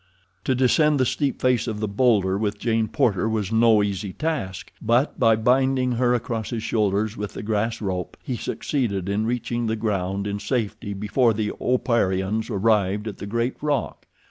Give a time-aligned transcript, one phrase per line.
[0.45, 4.71] To descend the steep face of the bowlder with Jane Porter was no easy task,
[4.81, 9.67] but by binding her across his shoulders with the grass rope he succeeded in reaching
[9.67, 14.07] the ground in safety before the Oparians arrived at the great rock.